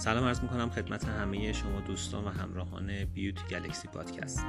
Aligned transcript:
سلام 0.00 0.24
عرض 0.24 0.40
می‌کنم 0.40 0.70
خدمت 0.70 1.04
همه 1.04 1.52
شما 1.52 1.80
دوستان 1.80 2.24
و 2.24 2.28
همراهان 2.28 3.04
بیوتی 3.04 3.42
گلکسی 3.50 3.88
پادکست. 3.88 4.46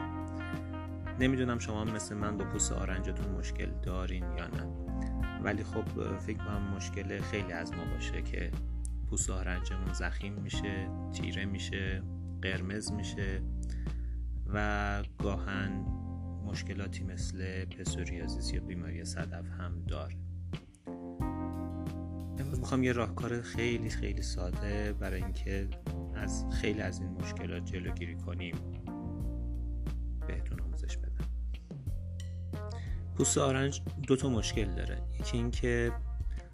نمی‌دونم 1.19 1.59
شما 1.59 1.83
مثل 1.83 2.15
من 2.15 2.37
با 2.37 2.45
پوست 2.45 2.71
آرنجتون 2.71 3.31
مشکل 3.31 3.71
دارین 3.83 4.23
یا 4.23 4.47
نه. 4.47 4.63
ولی 5.43 5.63
خب 5.63 6.17
فکر 6.17 6.37
کنم 6.37 6.73
مشکل 6.75 7.21
خیلی 7.21 7.53
از 7.53 7.73
ما 7.73 7.85
باشه 7.85 8.21
که 8.21 8.51
پوست 9.09 9.29
آرنجمون 9.29 9.93
زخیم 9.93 10.33
میشه 10.33 10.89
تیره 11.13 11.45
میشه 11.45 12.03
قرمز 12.41 12.91
میشه 12.91 13.41
و 14.53 15.03
گاهن 15.23 15.71
مشکلاتی 16.45 17.03
مثل 17.03 17.65
پسوریازیس 17.65 18.53
یا 18.53 18.61
بیماری 18.61 19.05
صدف 19.05 19.45
هم 19.59 19.83
داره. 19.87 20.30
می‌خوام 22.57 22.83
یه 22.83 22.91
راهکار 22.91 23.41
خیلی 23.41 23.89
خیلی 23.89 24.21
ساده 24.21 24.93
برای 24.93 25.23
اینکه 25.23 25.67
از 26.15 26.45
خیلی 26.61 26.81
از 26.81 26.99
این 26.99 27.09
مشکلات 27.09 27.65
جلوگیری 27.65 28.15
کنیم 28.15 28.55
بهتون 30.27 30.61
آموزش 30.61 30.97
بدم. 30.97 31.29
پوست 33.15 33.37
آرنج 33.37 33.81
دو 34.07 34.15
تا 34.15 34.29
مشکل 34.29 34.75
داره. 34.75 35.01
یکی 35.19 35.37
اینکه 35.37 35.91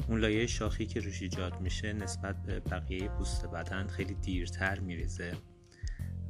اون 0.08 0.20
لایه 0.20 0.48
شاخی 0.48 0.86
که 0.86 1.00
روش 1.00 1.22
ایجاد 1.22 1.62
میشه 1.62 1.94
نسبت 1.94 2.44
به 2.44 2.60
بقیه 2.60 3.08
پوست 3.08 3.46
بدن 3.46 3.88
خیلی 3.88 4.14
دیرتر 4.14 4.80
میریزه 4.80 5.34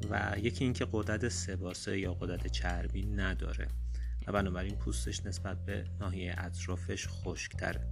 و 0.09 0.35
یکی 0.37 0.63
اینکه 0.63 0.87
قدرت 0.91 1.27
سباسه 1.27 1.99
یا 1.99 2.13
قدرت 2.13 2.47
چربی 2.47 3.05
نداره 3.05 3.67
و 4.27 4.31
بنابراین 4.31 4.75
پوستش 4.75 5.25
نسبت 5.25 5.65
به 5.65 5.85
ناحیه 5.99 6.35
اطرافش 6.37 7.07
خشکتره. 7.07 7.87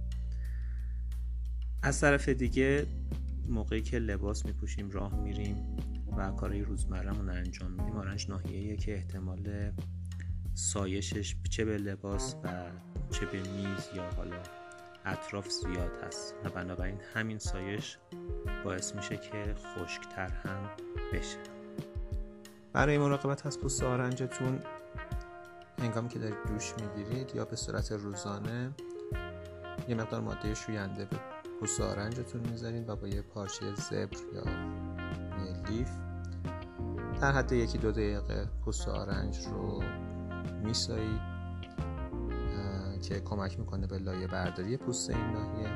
از 1.86 2.00
طرف 2.00 2.28
دیگه 2.28 2.86
موقعی 3.48 3.82
که 3.82 3.98
لباس 3.98 4.46
میپوشیم 4.46 4.90
راه 4.90 5.20
میریم 5.20 5.76
و 6.16 6.30
کارهای 6.30 6.62
روزمرهمون 6.62 7.28
انجام 7.28 7.70
میدیم 7.70 7.96
آرنج 7.96 8.28
ناحیه 8.28 8.76
که 8.76 8.94
احتمال 8.94 9.72
سایشش 10.54 11.36
چه 11.50 11.64
به 11.64 11.78
لباس 11.78 12.36
و 12.44 12.48
چه 13.10 13.26
به 13.26 13.38
میز 13.38 13.88
یا 13.96 14.10
حالا 14.16 14.36
اطراف 15.04 15.50
زیاد 15.50 15.92
هست. 16.06 16.34
و 16.44 16.50
بنابراین 16.50 16.98
همین 17.14 17.38
سایش 17.38 17.98
باعث 18.64 18.94
میشه 18.94 19.16
که 19.16 19.54
خشکتر 19.54 20.28
هم 20.28 20.70
بشه. 21.12 21.38
برای 22.72 22.98
مراقبت 22.98 23.46
از 23.46 23.60
پوست 23.60 23.82
آرنجتون 23.82 24.60
هنگامی 25.78 26.08
که 26.08 26.18
دارید 26.18 26.38
دوش 26.48 26.74
می‌گیرید 26.80 27.32
یا 27.34 27.44
به 27.44 27.56
صورت 27.56 27.92
روزانه 27.92 28.74
یه 29.88 29.94
مقدار 29.94 30.20
ماده 30.20 30.54
شوینده 30.54 31.04
به 31.04 31.35
پوست 31.60 31.80
آرنجتون 31.80 32.40
می‌ذارید 32.50 32.88
و 32.88 32.96
با 32.96 33.08
یه 33.08 33.22
پارچه 33.22 33.74
زبر 33.74 34.16
یا 34.34 34.44
لیف. 35.68 35.90
در 37.20 37.32
حد 37.32 37.52
یکی 37.52 37.78
دو 37.78 37.92
دقیقه 37.92 38.48
پوست 38.64 38.88
آرنج 38.88 39.46
رو 39.46 39.82
میسایید 40.64 41.36
که 43.02 43.20
کمک 43.20 43.58
می‌کنه 43.58 43.86
به 43.86 43.98
لایه 43.98 44.26
برداری 44.26 44.76
پوست 44.76 45.10
این 45.10 45.30
ناحیه 45.30 45.70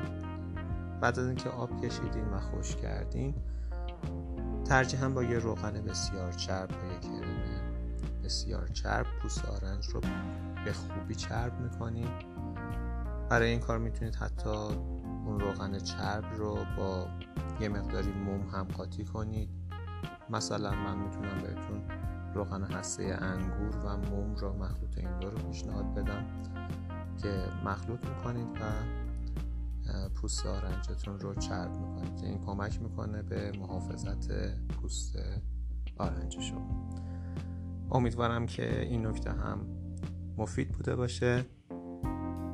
بعد 1.01 1.19
از 1.19 1.27
اینکه 1.27 1.49
آب 1.49 1.81
کشیدین 1.85 2.25
و 2.25 2.39
خوش 2.39 2.75
کردین 2.75 3.35
ترجیحاً 4.65 5.09
با 5.09 5.23
یه 5.23 5.39
روغن 5.39 5.71
بسیار 5.71 6.31
چرب 6.31 6.69
و 6.69 6.93
یه 6.93 6.99
کرم 6.99 7.41
بسیار 8.23 8.67
چرب 8.67 9.05
پوست 9.21 9.45
آرنج 9.45 9.87
رو 9.87 10.01
به 10.65 10.73
خوبی 10.73 11.15
چرب 11.15 11.59
می‌کنیم 11.59 12.09
برای 13.29 13.49
این 13.49 13.59
کار 13.59 13.77
می‌تونید 13.77 14.15
حتی 14.15 14.69
اون 15.25 15.39
روغن 15.39 15.79
چرب 15.79 16.25
رو 16.37 16.57
با 16.77 17.07
یه 17.61 17.69
مقداری 17.69 18.11
موم 18.11 18.41
هم 18.41 18.63
قاطی 18.63 19.05
کنید. 19.05 19.49
مثلا 20.29 20.71
من 20.71 20.97
می‌تونم 20.97 21.41
بهتون 21.41 21.83
روغن 22.35 22.63
هسته 22.63 23.03
انگور 23.03 23.85
و 23.85 23.97
موم 23.97 24.35
رو 24.35 24.53
مخلوط 24.53 24.97
این 24.97 25.19
دو 25.19 25.29
رو 25.29 25.37
پیشنهاد 25.37 25.93
بدم 25.93 26.25
که 27.17 27.43
مخلوط 27.65 28.05
می‌کنید 28.05 28.47
و 28.47 30.09
پوست 30.09 30.45
آرنجتون 30.45 31.19
رو 31.19 31.35
چرب 31.35 31.71
می‌کنید 31.71 32.23
این 32.23 32.39
کمک 32.45 32.81
می‌کنه 32.81 33.21
به 33.21 33.51
محافظت 33.59 34.31
پوست 34.67 35.15
آرنج 35.97 36.39
شما. 36.39 36.89
امیدوارم 37.91 38.45
که 38.45 38.81
این 38.81 39.07
نکته 39.07 39.31
هم 39.31 39.67
مفید 40.37 40.71
بوده 40.71 40.95
باشه. 40.95 41.45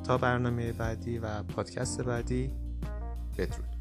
تا 0.08 0.18
برنامه 0.18 0.72
بعدی 0.72 1.18
و 1.18 1.44
پادکست 1.44 2.02
بعدی 2.02 2.52
بدرود. 3.38 3.77